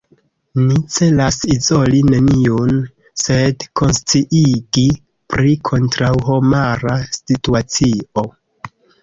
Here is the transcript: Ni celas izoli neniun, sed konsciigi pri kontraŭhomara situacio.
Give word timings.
Ni 0.59 0.75
celas 0.93 1.35
izoli 1.55 1.99
neniun, 2.07 2.71
sed 3.25 3.67
konsciigi 3.81 4.87
pri 5.35 5.53
kontraŭhomara 5.71 6.97
situacio. 7.21 8.27